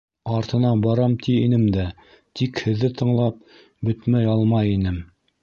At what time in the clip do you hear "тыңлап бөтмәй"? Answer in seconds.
3.03-4.33